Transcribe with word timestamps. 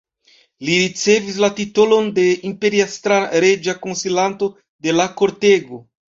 Li 0.69 0.77
ricevis 0.83 1.37
la 1.43 1.49
titolon 1.59 2.07
de 2.15 2.23
imperiestra-reĝa 2.53 3.77
konsilanto 3.85 4.51
de 4.89 4.99
la 4.99 5.09
kortego. 5.23 5.81